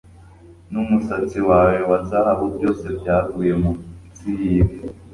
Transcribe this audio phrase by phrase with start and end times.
[0.71, 4.77] Numusatsi wawe wa zahabu byose byaguye munsi yivi